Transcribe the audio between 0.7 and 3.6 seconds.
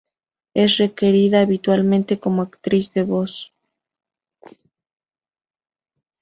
requerida habitualmente como actriz de voz.